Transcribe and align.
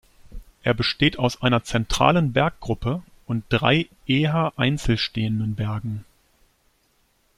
Er 0.63 0.73
besteht 0.73 1.19
aus 1.19 1.43
einer 1.43 1.63
zentralen 1.63 2.33
Berggruppe 2.33 3.03
und 3.27 3.43
drei 3.49 3.87
eher 4.07 4.51
einzeln 4.57 4.97
stehenden 4.97 5.53
Bergen. 5.53 6.05